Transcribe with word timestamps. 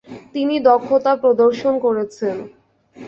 তিনি 0.33 0.55
দক্ষতা 0.69 1.11
প্রদর্শন 1.15 1.73
করেছেন। 1.79 2.35